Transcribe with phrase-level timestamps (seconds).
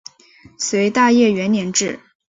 [0.57, 1.99] 隋大业元年置。